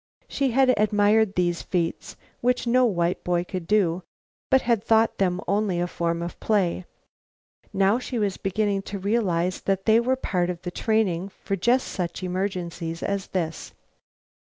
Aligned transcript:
She 0.27 0.49
had 0.49 0.73
admired 0.79 1.35
these 1.35 1.61
feats, 1.61 2.15
which 2.39 2.65
no 2.65 2.85
white 2.85 3.23
boy 3.23 3.43
could 3.43 3.67
do, 3.67 4.01
but 4.49 4.61
had 4.63 4.83
thought 4.83 5.19
them 5.19 5.39
only 5.47 5.79
a 5.79 5.85
form 5.85 6.23
of 6.23 6.39
play. 6.39 6.85
Now 7.71 7.99
she 7.99 8.17
was 8.17 8.37
beginning 8.37 8.81
to 8.89 8.97
realize 8.97 9.61
that 9.61 9.85
they 9.85 9.99
were 9.99 10.15
part 10.15 10.49
of 10.49 10.63
the 10.63 10.71
training 10.71 11.29
for 11.29 11.55
just 11.55 11.87
such 11.87 12.23
emergencies 12.23 13.03
as 13.03 13.27
this. 13.27 13.75